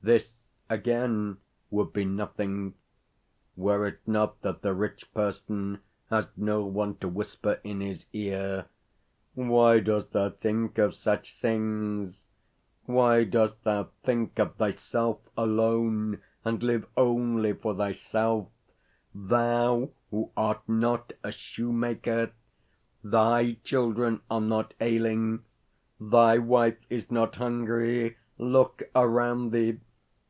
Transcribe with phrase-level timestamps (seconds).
[0.00, 0.32] This,
[0.70, 1.36] again,
[1.70, 2.74] would be nothing,
[3.56, 8.66] were it not that the rich person has no one to whisper in his ear:
[9.34, 12.26] "Why dost thou think of such things?
[12.86, 18.48] Why dost thou think of thyself alone, and live only for thyself
[19.14, 22.30] thou who art not a shoemaker?
[23.04, 25.44] THY children are not ailing.
[26.00, 28.16] THY wife is not hungry.
[28.38, 29.80] Look around thee.